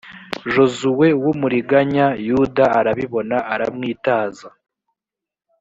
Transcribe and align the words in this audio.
josuwe 0.53 1.07
w’ 1.23 1.25
umuriganya 1.33 2.05
yuda 2.27 2.65
arabibona 2.79 3.37
aramwitaza 3.53 4.47